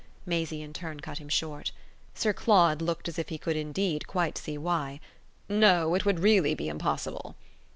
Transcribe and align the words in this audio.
Maisie 0.25 0.63
in 0.63 0.73
turn 0.73 0.99
cut 0.99 1.19
him 1.19 1.29
short. 1.29 1.71
Sir 2.15 2.33
Claude 2.33 2.81
looked 2.81 3.07
as 3.07 3.19
if 3.19 3.29
he 3.29 3.37
could 3.37 3.55
indeed 3.55 4.07
quite 4.07 4.35
see 4.35 4.57
why. 4.57 4.99
"No; 5.47 5.93
it 5.93 6.05
would 6.05 6.21
really 6.21 6.55
be 6.55 6.69
impossible." 6.69 7.35